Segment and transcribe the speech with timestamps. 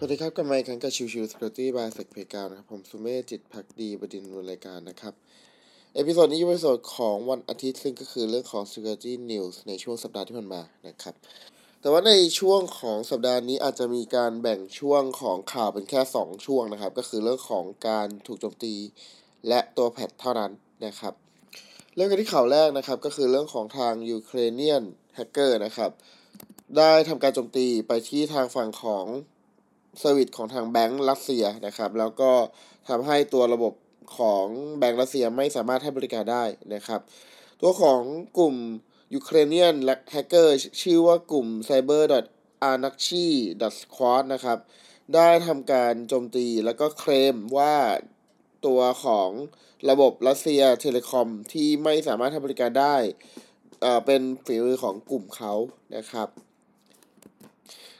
[0.00, 5.14] สวัสดีครับกับไมค์ครั้งกับชิวชิวสกอตตี้บายเซกเพกาวนะครับ ผมสุเมธจิตพักดีบดินรายการนะครับ
[5.94, 11.14] episode นี้เป็น episode ของวันอาทิตย์ซึ่งก็คือเรื่องของ Security News ในช่วงสัปดาห์ที่ผ่านมานะครับ
[11.80, 18.74] แต่ว่าในช่วงของสัปดาห์นี้อาจจะมีการแบ่งช่วงของข่าวเป็นแค่ 2 ช่วงนะครับ ก็คือเรื่องของการถูกโจมตี
[19.48, 20.52] และตัว patch เท่านั้น
[20.86, 21.14] นะครับ
[21.94, 24.82] เรื่องกันที่ข่าวแรกนะครับก็คือเรื่องของทาง Ukrainian
[25.14, 25.90] แฮกเกอร์นะครับ
[26.76, 29.06] ได้ทำการโจมตีไปที่ทางฝั่งของ
[29.98, 32.30] service ของทางแบงก์รัสเซียนะครับ แล้วก็
[32.88, 33.74] ทำให้ตัวระบบ
[34.18, 34.46] ของ
[34.78, 37.00] แบงก์รัสเซียไม่สามารถให้บริการได้นะครับ
[37.60, 38.00] ตัวของ
[38.38, 38.54] กลุ่ม
[39.14, 42.02] Ukrainian และแฮกเกอร์ชื่อว่ากลุ่ม cyber
[42.70, 43.26] a n a c h i
[43.80, 44.58] squad นะครับ
[45.14, 47.74] ได้ทำการโจมตีแล้วก็เคลมว่า
[48.66, 49.30] ตัวของ
[49.90, 52.96] ระบบรัสเซีย telecom ที่ไม่สามารถให้บริการได้
[54.06, 55.54] เป็นฝีมือของกลุ่มเขา
[55.96, 56.28] นะครับ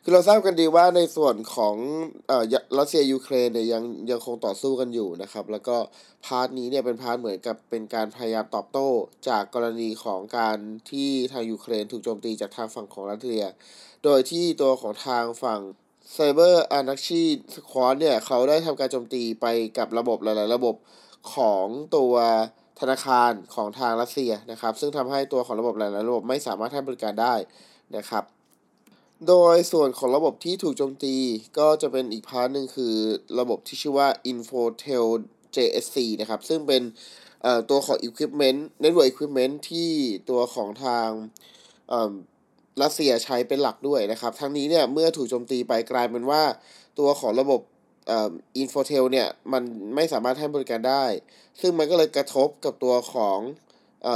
[0.09, 1.77] คือเราทราบกันดีว่าในส่วนของ
[2.29, 2.45] เอ่อ
[2.79, 5.77] รัสเซียยูเครนเนี่ยยังยังคงต่อสู้กันอยู่นะครับ แล้วก็
[6.25, 8.89] part นี้เนี่ยเป็น part เหมือนกับเป็นการพยายามตอบโต้
[9.29, 10.59] จากกรณีของการ
[10.91, 13.45] ที่ทางยูเครนถูกโจมตีจากทางฝั่งของรัสเซีย
[14.05, 15.61] โดยที่ตัวของทางฝั่ง
[16.13, 19.47] Cyber Anarchy Squad เนี่ยเขาได้ทำการโจมตีไป
[19.79, 20.75] กับระบบหลาย ๆ ระบบ
[21.35, 22.15] ของตัว
[22.81, 27.35] ธนาคารของทางรัสเซียนะครับ ซึ่งทำให้ตัวของระบบหลาย ๆ ระบบไม่สามารถให้บริการได้
[27.99, 28.25] นะครับ
[29.27, 31.17] โดยส่วนของระบบที่ถูกโจมตี
[31.59, 32.95] ก็จะเป็นอีกพาร์ทหนึ่งคือ
[33.41, 35.07] ระบบที่ชื่อว่า Infotel
[35.57, 36.83] JSC นะครับ ซึ่งเป็น
[37.71, 39.91] ตัวของ Equipment Network Equipment ที่
[40.31, 41.09] ตัวของทาง
[42.83, 46.43] รัสเซียใช้เป็นหลักด้วยนะครับ ทั้งนี้เนี่ยเมื่อถูกโจมตีไปกลายเป็นว่า
[46.99, 47.61] ตัวของระบบ
[48.59, 49.63] Infotel เนี่ยมัน
[49.95, 51.05] ไม่สามารถให้บริการได้
[51.61, 53.39] ซึ่งมันก็เลยกระทบกับตัวของ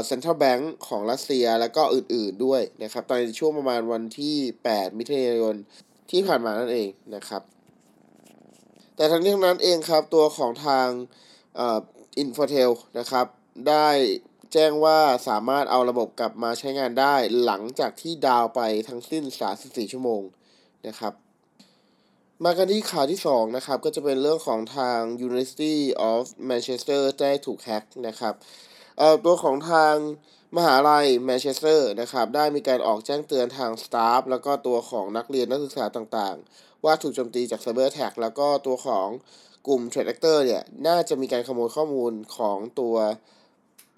[0.06, 4.36] Central Bank ของรัสเซียแล้วก็อื่นๆด้วยนะครับตอนในช่วงประมาณวันที่
[4.68, 5.56] 8 มิถุนายน
[6.10, 7.42] ที่ผ่านมานั่นเองนะครับ
[8.96, 10.88] แต่ทั้งนี้ทั้งนั้นเองครับตัวของทาง
[12.18, 13.26] Infotel นะครับ
[13.68, 13.88] ได้
[14.52, 14.98] แจ้งว่า
[15.28, 17.14] สามารถเอาระบบกลับมาใช้งานได้
[17.44, 19.24] หลังจากที่ down ไปทั้งสิ้น
[19.58, 20.22] 34 ชั่วโมง
[20.86, 21.12] นะครับ
[22.44, 25.76] มากันที่ข่าวที่ 2 นะครับ ก็จะเป็นเรื่องของทาง University
[26.10, 28.34] of Manchester ได้ถูกแฮ็กนะครับ
[29.24, 29.94] ตัวของทาง
[30.56, 39.08] มหาลัยแมนเชสเตอร์นะครับได้มีการออกแจ้งเตือนทาง staff แล้วก็ตัวของนักเรียนนักศึกษาต่างๆ ว่าถูกโจมตีจาก cyber attack แล้วก็ตัวของ
[39.66, 42.94] กลุ่ม threat actor เนี่ย น่าจะมีการขโมยข้อมูลของตัว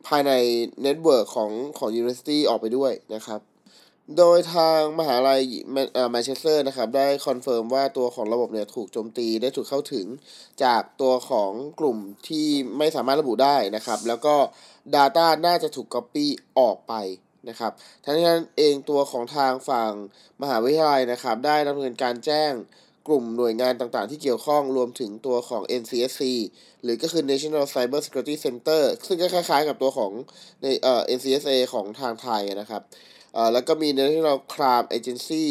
[0.06, 0.32] ภายใน
[0.82, 3.40] network ของของ university ออกไปด้วยนะครับ
[4.18, 5.40] โดยทางมหาลัย
[6.10, 10.06] แมนเชสเตอร์นะครับ ได้ confirm ว่าตัวของระบบเนี่ยถูกโจมตีได้ถูกเข้าถึง
[10.64, 11.50] จากตัวของ
[11.80, 11.98] กลุ่ม
[12.28, 12.46] ที่
[12.78, 14.34] ไม่สามารถระบุได้นะครับ แล้วก็
[14.94, 16.26] Data น่าจะถูก Copy
[16.58, 16.92] ออกไป
[17.48, 17.72] นะครับ
[18.04, 19.92] ทั้งนั้นเองตัวของทางฝั่ง
[20.42, 22.52] มหาวิทยาลัยนะครับ ได้ดำเนินการแจ้ง
[23.08, 26.22] กลุ่มหน่วยงานต่างๆ ที่เกี่ยวข้องรวมถึงตัวของ NCSC
[26.82, 30.12] หรือก็คือ National Cyber Security Center ซึ่งก็คล้ายๆ กับตัวของ
[30.62, 32.82] ในเอ่อ NCSA ของทางไทยนะครับ
[33.36, 35.44] อ่อแล้วก็มี National Crime Agency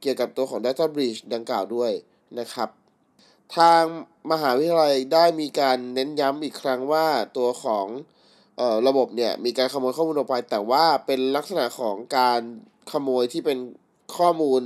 [0.00, 1.92] เกี่ยวกับตัวของ Data Breach ดังกล่าวด้วย
[2.38, 2.68] นะครับ
[3.56, 3.82] ทาง
[4.32, 7.06] มหาวิทยาลัยได้มีการเน้นย้ำอีกครั้งว่า
[7.36, 7.86] ตัวของ
[8.56, 12.40] เอ่อระบบเนี่ยมีการขโมยข้อมูลออกไป แต่ว่าเป็นลักษณะของการ
[12.92, 13.58] ขโมยที่เป็น
[14.16, 14.62] ข้อมูล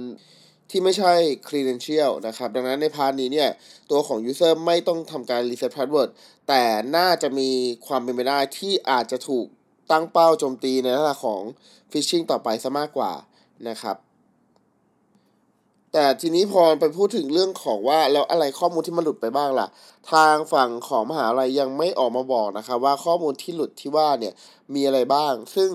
[0.71, 1.15] ที่ไม่ใช่
[1.49, 3.51] credential นะครับ ดังนั้นใน part นี้เนี่ย
[3.91, 6.09] ตัวของ user ไม่ต้องทำการ reset password
[6.49, 6.63] แต่
[6.97, 7.51] น่าจะมี
[7.87, 9.47] ความเป็นไปได้ที่อาจจะถูก
[9.91, 11.43] ตั้งเป้าโจมตีในลักษณะของ
[11.91, 13.13] phishing ต่อไปซะมากกว่า
[13.69, 13.97] นะครับ
[15.93, 19.69] แต่ทีนี้พอไปพูดถึงเรื่องของว่าแล้วอะไรข้อมูลที่มันหลุดไปบ้างล่ะ
[20.13, 24.35] ทางฝั่งของมหาลัยยังไม่ออกมาบอกนะครับว่าข้อมูลที่หลุดที่ว่าเนี่ย
[24.75, 25.71] มีอะไรบ้าง ซึ่ง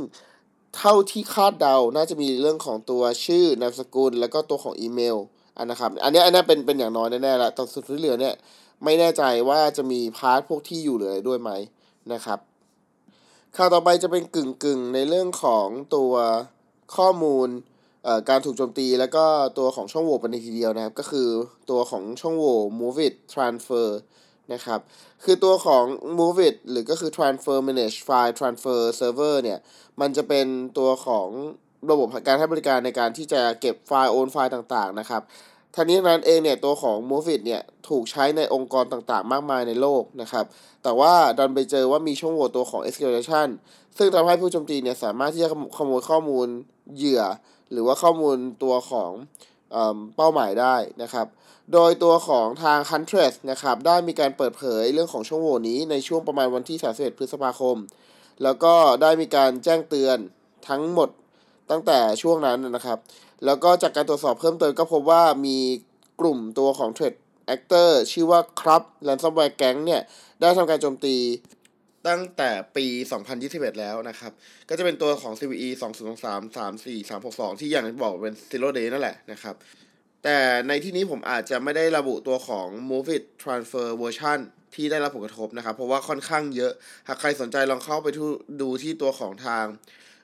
[0.77, 5.17] เท่าที่คาดเดา น่าจะมีเรื่องของตัวชื่อนามสกุล แล้วก็ตัวของอีเมล
[5.57, 8.35] อันนะครับ อันนี้อันนี้เป็นเป็นอย่างน้อยแน่ๆแล้วแต่สุดที่เหลือเนี่ย
[8.83, 11.51] ไม่แน่ใจว่าจะมีพาร์ทพวกที่อยู่เหลือด้วยไหม
[12.13, 12.39] นะครับ
[13.57, 16.13] ข่าวต่อไปจะเป็นกึ่งกึ่งในเรื่องของตัว
[16.95, 17.47] ข้อมูล
[18.29, 19.25] การถูกโจมตีแล้วก็
[19.57, 21.29] ตัวของช่องโหว่ไปในทีเดียวนะครับ ก็คือ
[21.69, 23.87] ตัวของช่องโหว่ move it transfer
[24.53, 24.79] นะครับ
[25.23, 25.83] คือตัวของ
[26.19, 29.59] move it หรือก็คือ transfer manage file transfer server เนี่ย
[30.01, 30.47] มันจะเป็น
[30.77, 31.27] ตัวของ
[31.91, 35.21] ระบบการให้บริการในการที่จะเก็บไฟล์โอนไฟล์ต่างๆนะครับ
[35.75, 40.45] ท่านี้นั้นเองเนี่ยตัวของ m o v i t เนี่ยถูกใช้ในองค์กรต่างๆ มากมายในโลกนะครับ
[40.83, 43.47] แต่ว่าดันไปเจอว่ามีช่องโหว่ตัวของ escalation
[43.97, 46.47] ซึ่งทำให้ผู้โจมตีเนี่ยสามารถที่จะขโมยข้อมูล
[46.95, 47.21] เหยื่อ
[47.71, 49.11] หรือว่าข้อมูลตัวของ
[50.15, 51.27] เป้าหมายได้นะครับ
[51.73, 57.77] โดยตัวของทาง Huntress นะครับได้มีการเปิดเผยเรื่องของช่องโหว่นี้ในช่วงประมาณวันที่ 31 พฤษภาคม
[58.43, 60.17] แล้วก็ได้มีการแจ้งเตือน
[60.69, 61.09] ทั้งหมด
[61.71, 62.97] ตั้งแต่ช่วงนั้นนะครับ
[63.45, 65.57] แล้วก็จากการตรวจสอบเพิ่มเติมก็พบว่ามี
[66.21, 67.13] กลุ่มตัวของเทรด
[67.55, 70.01] Actor ชื่อว่าครับ Ransomware Gang เนี่ย
[70.39, 71.15] ได้ทำการโจมตี
[72.07, 72.85] ตั้งแต่ปี
[73.33, 74.31] 2021 แล้วนะครับ
[74.69, 75.69] ก็จะเป็นตัวของ CVE
[76.21, 79.55] 2023 34 362 ที่อย่างที่บอกเป็น Zero Day นั่นแหละนะครับ
[80.23, 80.37] แต่
[80.67, 84.39] ในที่นี้ผมอาจจะไม่ได้ระบุตัวของ Move It Transfer Version
[84.75, 86.71] ที่ได้รับผลกระทบนะครับ เพราะว่าค่อนข้างเยอะ
[87.07, 88.07] หากใครสนใจลองเข้าไป
[88.61, 89.65] ดูที่ตัวของทาง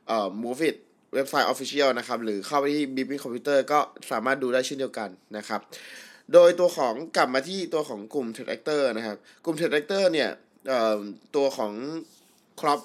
[0.07, 0.77] เอ่อ Move It
[1.13, 3.79] เว็บไซต์ Official นะครับ หรือเข้าไปที่ Beeping Computer ก็
[4.11, 5.61] สามารถดูได้เช่นเดียวกันนะครับ
[6.33, 10.29] โดยตัวของกลับมาที่ตัวของกลุ่ม Threat Actor นะครับ กลุ่ม Threat Actor เนี่ย
[11.35, 11.73] ตัวของ
[12.59, 12.79] ครอป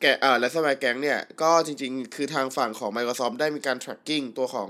[0.00, 4.68] แกเอ่อและสมัยแก๊งเนี่ย ก็จริงๆ คือทางฝั่งของ Microsoft ได้มีการ tracking ตัวของ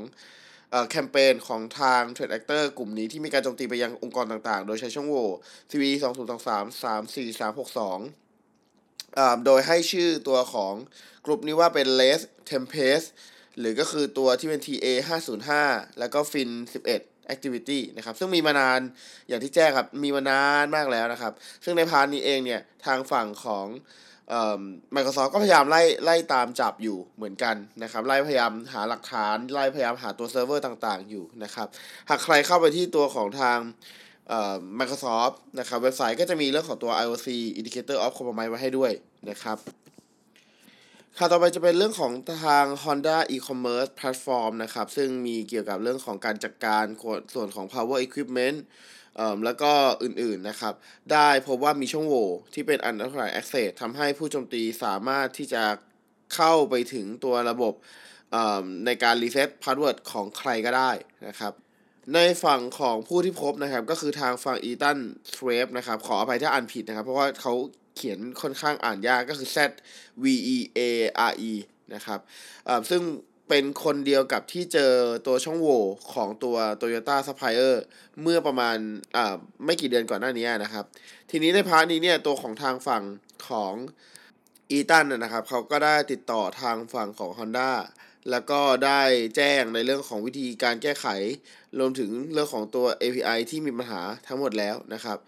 [0.70, 5.28] เอ่อแคมเปญของทาง Threat Actor กลุ่มนี้ที่มีการโจมตีไปยังองค์กรต่างๆ โดยใช้ช่องโหว่
[5.70, 7.98] CV 2 0 2 3 3 4 3 6 2อ่า
[9.46, 10.74] โดยให้ชื่อตัวของ
[11.26, 12.20] กลุ่มนี้ว่าเป็น Les
[12.50, 13.06] Tempest
[13.58, 14.86] หรือก็คือตัวที่เป็น TA
[15.44, 16.50] 505 แล้วก็ Fin
[16.92, 18.80] 11 Activity นะครับ ซึ่งมีมานาน
[19.28, 21.32] อย่างที่แจ้งครับ มีมานานมากแล้วนะครับ
[21.64, 23.66] ซึ่งในพาร์ทนี้เองเนี่ย ทางฝั่งของ
[24.28, 24.62] เอ่อ
[24.94, 31.68] Microsoft ก็พยายามไล่ไล่ตามจับอยู่เหมือนกันนะครับ ไล่พยายามหาหลักฐาน ไล่พยายามหาตัวเซิร์ฟเวอร์ต่างๆ อยู่นะครับ
[32.08, 33.58] หากใครเข้าไปที่ตัวของทาง
[34.78, 37.28] Microsoft นะครับเว็บไซต์ก็จะมีเรื่องของตัว IOC
[37.58, 38.92] Indicator of Compromise ไว้ให้ด้วย
[39.30, 39.58] นะครับ
[41.16, 42.12] ข่าวต่อไปจะเป็นเรื่องของ
[42.44, 46.84] ทาง Honda e-commerce platform นะครับ ซึ่งมีเกี่ยวกับเรื่องของการจัดการ
[47.34, 48.58] ส่วนของ power equipment
[49.44, 49.72] แล้วก็
[50.02, 50.74] อื่นๆนะครับ
[51.12, 55.62] ได้พบว่ามีช่องโหว่ที่เป็น unauthorized access ทำให้ผู้โจมตีสามารถที่จะ
[56.34, 57.74] เข้าไปถึงตัวระบบ
[58.86, 60.90] ในการ reset password ของใครก็ได้
[61.28, 61.52] นะครับ
[62.14, 64.98] ในฝั่งของผู้ที่พบนะครับ ก็คือทางฝั่ง Eaton
[65.30, 67.54] Zveare นะครับ ขออภัยถ้าอ่านผิดนะครับ เพราะว่าเขา
[67.96, 69.56] เขียนค่อนข้างอ่านยากก็คือ Z
[70.22, 70.24] V
[70.56, 70.80] E A
[71.30, 71.52] R E
[71.94, 72.20] นะครับ
[72.90, 73.02] ซึ่ง
[73.48, 74.92] เป็นคนเดียวกับที่เจอ
[75.26, 75.82] ตัวช่องโหว่
[76.14, 77.74] ของตัว Toyota Supplier
[78.22, 78.76] เมื่อประมาณ
[79.64, 80.84] ไม่กี่เดือนก่อนหน้านี้นะครับ
[81.30, 83.02] ทีนี้ใน part นี้เนี่ยตัวของทางฝั่ง
[83.48, 83.74] ของ
[84.70, 87.70] อีตันนะครับเขาก็ได้ติดต่อทางฝั่งของ Honda
[88.30, 89.02] แล้วก็ได้
[89.36, 91.06] แจ้งในเรื่องของวิธีการแก้ไข
[91.78, 95.18] รวมถึงเรื่องของตัว API ที่มีปัญหาทั้งหมดแล้วนะครับ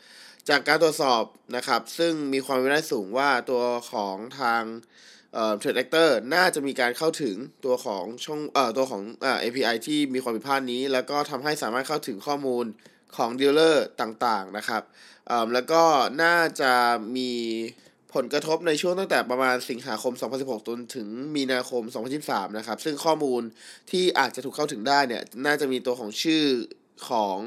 [0.49, 1.23] จากการตรวจสอบ
[1.57, 3.63] นะครับ ซึ่งมีความเป็นไปได้สูงว่าตัว
[3.93, 4.63] ของทาง
[5.35, 12.65] เอ่อ Trade c t o r น่าจะมีการเข้าถึงตัวของช่องเอ่อตัวของเอ่อ API ที่มีความผิดพลาดนี้ แล้วก็ทำให้สามารถเข้าถึงข้อมูล
[13.17, 14.83] ของดีลเลอร์ต่างๆนะครับ
[15.29, 15.83] เอ่อแล้วก็
[16.23, 16.73] น่าจะ
[17.17, 17.33] มี
[18.15, 21.83] ผลกระทบในช่วงตั้งแต่ประมาณสิงหาคม 2016 จนถึงมีนาคม
[22.21, 23.43] 2023 นะครับ ซึ่งข้อมูล
[23.91, 26.45] ที่อาจจะถูกเข้าถึงได้เนี่ย น่าจะมีตัวของชื่อ
[27.09, 27.39] ของ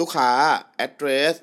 [0.00, 0.30] ลูกค้า
[0.86, 1.34] address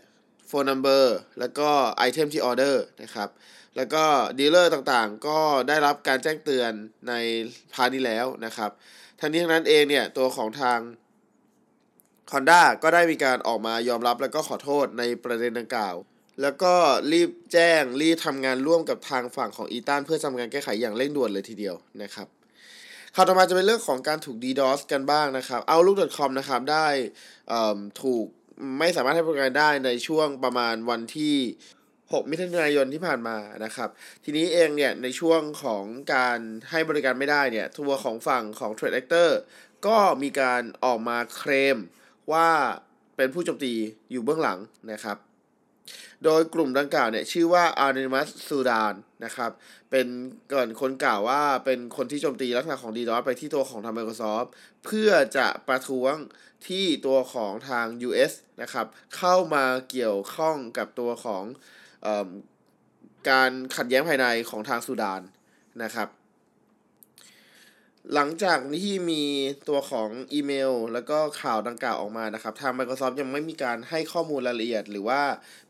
[0.50, 1.06] phone number
[1.40, 1.70] แล้วก็
[2.08, 3.30] item ที่ order นะครับ
[3.76, 4.04] แล้วก็
[4.38, 6.72] dealer ต่างๆ ก็ได้รับการแจ้งเตือน
[7.08, 7.14] ใน
[7.74, 8.72] part นี้แล้วนะครับ
[9.20, 10.80] ทั้งนี้ทั้งนั้นเองเนี่ย ตัวของทาง
[12.32, 15.96] Honda ก็ได้มีการออกมายอมรับแล้วก็ขอโทษในประเด็นดังกล่าว
[16.42, 16.74] แล้วก็
[17.12, 22.28] รีบแจ้งรีบทำงานร่วมกับทางฝั่งของอีตันเพื่อทำงานแก้ไขอย่างเร่งด่วนเลยทีเดียวนะครับ
[23.16, 26.88] ข่าวต่อมาจะเป็นเรื่องของการถูก DDoS กันบ้างนะครับ Outlook.com นะครับได้
[28.02, 28.26] ถูก
[28.80, 31.36] ไม่สามารถให้บริการได้ในช่วงประมาณวันที่
[31.82, 33.90] 6 มิถุนายนที่ผ่านมานะครับ
[34.24, 35.84] ทีนี้เองเนี่ยในช่วงของ
[36.14, 39.30] การให้บริการไม่ได้เนี่ยทัวร์ของฝั่งของ Trade Actor
[39.88, 41.78] ก็มีการออกมาเคลม
[42.32, 42.50] ว่า
[43.16, 43.74] เป็นผู้โจมตี
[44.12, 44.60] อยู่เบื้องหลัง
[44.92, 45.18] นะครับ
[46.24, 48.94] โดยกลุ่มดังกล่าวเนี่ยชื่อว่า Anonymous Sudan
[49.26, 49.52] นะครับ
[49.92, 50.08] เป็น
[50.54, 54.48] ก่อนคนกล่าวว่าเป็นคนที่โจมตีลักษณะของ DDoS ไปที่ตัวของทาง Microsoft
[54.86, 56.16] เพื่อจะประท้วง
[56.68, 58.86] ที่ตัวของทาง US นะครับ
[59.18, 61.44] เข้ามาเกี่ยวข้องกับตัวของ
[62.06, 62.08] อ
[63.30, 65.22] การขัดแย้งภายในของทางสุดาน
[65.84, 66.08] นะครับ
[68.14, 69.24] หลังจากที่มี
[69.70, 75.22] ตัวของอีเมล แล้วก็ข่าวดังกล่าวออกมานะครับ ทาง Microsoft ยังไม่มีการให้ข้อมูลรายละเอียด หรือว่า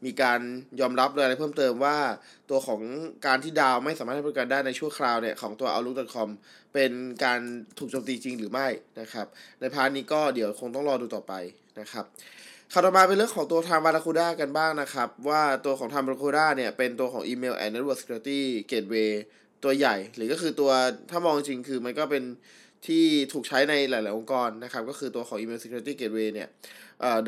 [0.05, 0.39] มีการ
[0.79, 1.97] ยอมรับอะไรเพิ่มเติมว่า
[2.49, 2.81] ตัวของ
[3.25, 6.29] การที่ดาวไม่สามารถให้บริการได้ในชั่วคราวเนี่ย ของตัว Outlook.com
[6.73, 6.91] เป็น
[7.23, 7.39] การ
[7.77, 8.67] ถูกโจมตีจริงหรือไม่
[8.99, 9.27] นะครับ
[9.59, 11.33] ใน part นี้ก็เดี๋ยวคงต้องรอดูต่อไป
[11.79, 12.05] นะครับ
[12.71, 19.11] ข่าวต่อมาเป็นเรื่องของตัวทาง Barracuda กันบ้างนะครับ ว่าตัวของทาง Barracuda เนี่ย เป็นตัวของอีเมล and network security gateway
[19.63, 20.71] ตัวใหญ่ หรือก็คือตัว
[21.09, 22.23] ถ้ามองจริงคือมันก็เป็น
[22.87, 26.49] ที่ถูกใช้ในหลาย ๆ องค์กรนะครับ ก็คือตัวของ Email Security Gateway เนี่ย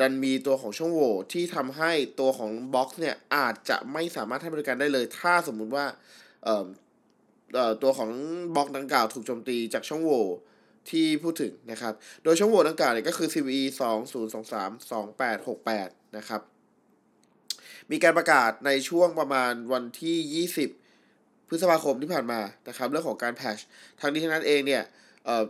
[0.00, 5.86] ดันมีตัวของช่องโหว่ที่ทำให้ตัวของ Box เนี่ยอาจจะไม่สามารถให้บริการได้เลย ถ้าสมมุติว่า
[7.82, 8.10] ตัวของ
[8.54, 10.26] บล็อกดังกล่าวถูกโจมตีจากช่องโหว่
[10.90, 13.64] ที่พูดถึงนะครับ โดยช่องโหว่ดังกล่าวเนี่ยก็คือ CVE
[14.44, 14.90] 2023
[15.68, 16.40] 2868 นะครับ
[17.90, 20.87] มีการประกาศในช่วงประมาณวันที่ 20
[21.48, 23.58] พฤษภาคมที่ผ่านมานะครับเรื่องของการแพช
[24.00, 24.82] ทั้งนี้ทั้งนั้นเองเนี่ย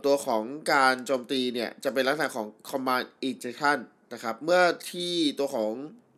[0.05, 3.77] ตัวของการโจมตีเนี่ยจะเป็นลักษณะของ command injection
[4.13, 5.71] นะครับเมื่อที่ตัวของ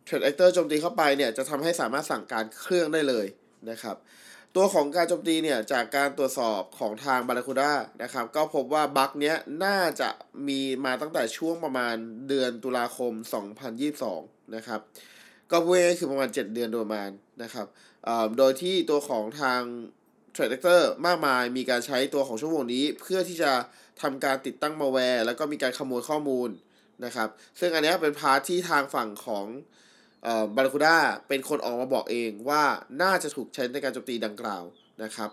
[0.08, 3.26] Threat Actor โจมตีเข้าไปเนี่ยจะทำให้สามารถสั่งการเครื่องได้เลย
[3.70, 3.96] นะครับ
[4.56, 7.72] ตัวของการโจมตีเนี่ยจากการตรวจสอบของทาง Barracuda
[8.04, 9.36] นะครับก็พบว่า bug เนี้ย
[9.66, 10.10] น่าจะ
[10.48, 11.96] มีมาตั้งแต่ช่วงประมาณ
[12.28, 13.14] เดือนตุลาคม
[13.84, 14.80] 2022 นะครับ
[15.52, 17.10] ก็พูดง่ายๆคือประมาณ 7 เดือนโดยประมาณ
[17.44, 17.68] นะครับ
[18.38, 19.62] โดยที่ตัวของทาง
[20.36, 23.52] t r a d e c t o r มากมายมีการใช้ตัวของช่องโหว่นี้ เพื่อที่จะ
[24.02, 26.50] ทำการติดตั้งมาแวร์ แล้วก็มีการขโมยข้อมูล
[27.06, 27.30] นะครับ
[27.60, 29.46] ซึ่งอันนี้เป็น part ที่ทางฝั่งของ
[30.56, 32.64] บาร์คูด้าเป็นคนออกมาบอกเองว่า
[33.02, 34.64] น่าจะถูกใช้ในการโจมตีดังกล่าว
[35.04, 35.30] นะครับ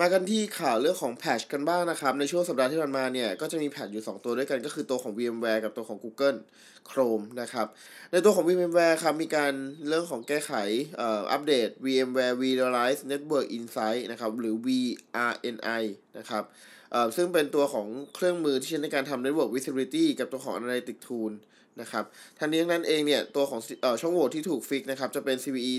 [0.00, 6.38] มากันที่ข่าวเรื่องของแพชกันบ้างนะครับ ในช่วงสัปดาห์ที่ผ่านมาเนี่ย ก็จะมีแพชอยู่ 2 ตัวด้วยกันก็คือตัวของ VMware กับตัวของ Google
[6.88, 7.66] Chrome นะครับ
[8.12, 9.52] ในตัวของ VMware ครับ มีการ
[9.88, 10.52] เรื่องของแก้ไข
[11.32, 15.84] อัปเดต VMware Virtualized Network Insight นะครับ หรือ VRNI
[16.18, 16.44] นะครับ
[17.16, 21.32] ซึ่งเป็นตัวของเครื่องมือที่ใช้ในการทำ Network Visibility กับตัวของ Analytic Tool
[21.80, 22.04] นะครับ
[22.38, 25.74] ทั้งนี้ทั้งนั้นเองเนี่ย ตัวของอช่องโหว่ที่ถูกฟิกนะครับ จะเป็น CVE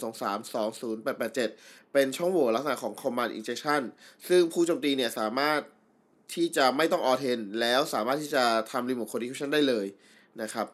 [0.00, 3.82] 2023 20887 เป็นช่องโหว่ลักษณะของ Command Injection
[4.28, 5.60] ซึ่งผู้โจมตีเนี่ยสามารถ
[6.34, 9.86] ที่จะไม่ต้องออเทนแล้วสามารถที่จะทำ Remote Condition ได้เลย
[10.42, 10.66] นะครับ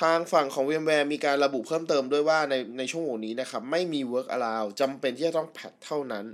[0.00, 6.24] ทางฝั่งของ VMware มีการระบุเพิ่มเติมด้วยว่าในในช่วงโหวนี้นะครับ ไม่มี Work Allow จำเป็นที่จะต้องแพทเท่านั้น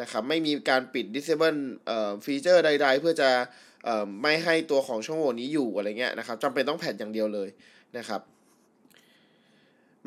[0.00, 3.30] นะครับ ไม่มีการปิด Disable เอ่อฟีเจอร์ใด ๆ เพื่อจะ
[3.88, 3.90] อ
[4.22, 7.48] ไม่ให้ตัวของช่องโหว่นี้อยู่อะไรเงี้ยนะครับจำเป็นต้องแผ่นอย่างเดียวเลย
[7.98, 8.20] นะครับ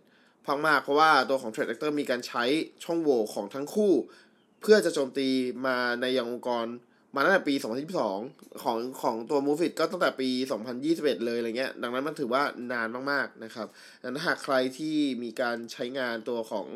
[0.47, 2.45] พังมากเพราะว่าตัวของ Threat Actor มีการใช้
[2.85, 3.93] ช่องโหว่ของทั้งคู่
[4.61, 5.29] เพื่อจะโจมตี
[5.67, 6.67] มาในยังองค์กร
[7.15, 7.55] มาตั้งแต่ปี
[8.09, 10.29] 2022 ของของตัว Move It ก็ตั้งแต่ปี
[10.77, 13.67] 2021 เลยอะไรเงี้ย ดังนั้นมันถือว่านานมากๆนะครับ
[14.01, 16.67] ดังนั้นหากใครที่มีการใช้งานตัวของ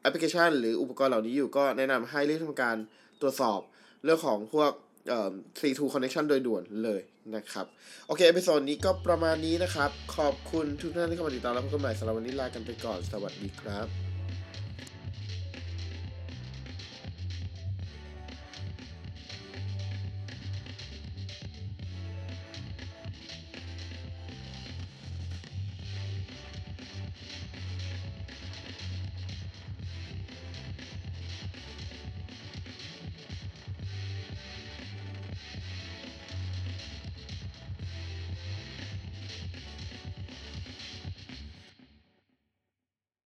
[0.00, 2.76] แอปพลิเคชัน หรืออุปกรณ์เหล่านี้อยู่ก็แนะนำให้รีบทำการ
[3.20, 3.60] ตรวจสอบ
[4.04, 4.72] เรื่องของพวก
[5.08, 7.02] เอ่อ C2 connection โดยด่วนเลย
[7.36, 7.66] นะครับ
[8.06, 14.09] โอเค episode นี้ก็ประมาณนี้นะครับ ขอบคุณทุกท่านที่เข้ามาติดตามแล้วพบกันใหม่สำหรับวันนี้ลากันไปก่อน สวัสดีครับ